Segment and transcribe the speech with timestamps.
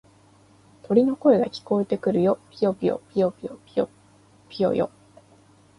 [0.81, 2.39] 鳥の声が聞こえてくるよ。
[2.49, 3.87] ぴよぴよ、ぴよぴよ、ぴよ
[4.49, 4.89] ぴよよ。